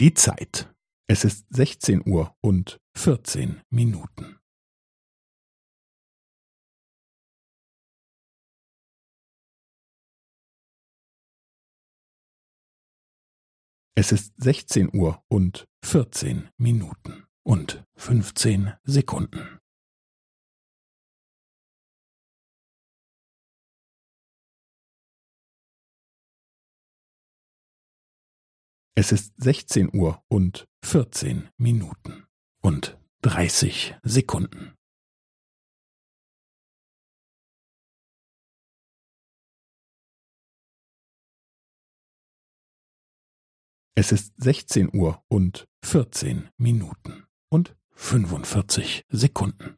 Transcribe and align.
Die 0.00 0.14
Zeit. 0.14 0.72
Es 1.08 1.24
ist 1.24 1.46
sechzehn 1.52 2.08
Uhr 2.08 2.32
und 2.40 2.78
vierzehn 2.96 3.62
Minuten. 3.68 4.38
Es 13.96 14.12
ist 14.12 14.40
sechzehn 14.40 14.88
Uhr 14.94 15.20
und 15.26 15.66
vierzehn 15.84 16.48
Minuten 16.58 17.26
und 17.44 17.84
fünfzehn 17.96 18.74
Sekunden. 18.84 19.58
Es 29.00 29.12
ist 29.12 29.32
sechzehn 29.36 29.96
Uhr 29.96 30.24
und 30.26 30.66
vierzehn 30.84 31.48
Minuten 31.56 32.26
und 32.62 32.98
dreißig 33.22 33.94
Sekunden. 34.02 34.74
Es 43.94 44.10
ist 44.10 44.32
sechzehn 44.36 44.92
Uhr 44.92 45.22
und 45.28 45.68
vierzehn 45.84 46.50
Minuten 46.56 47.24
und 47.52 47.76
fünfundvierzig 47.94 49.04
Sekunden. 49.10 49.77